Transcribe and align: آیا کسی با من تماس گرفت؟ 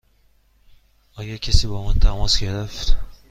آیا 1.15 1.37
کسی 1.37 1.67
با 1.67 1.83
من 1.83 1.93
تماس 1.93 2.39
گرفت؟ 2.39 2.95